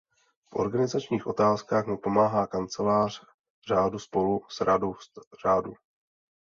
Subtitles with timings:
[0.53, 3.21] V organizačních otázkách mu pomáhá kancléř
[3.67, 4.95] řádu spolu s radou
[5.43, 5.73] řádu.